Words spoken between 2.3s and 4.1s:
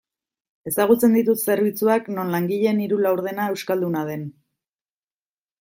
langileen hiru laurdena euskalduna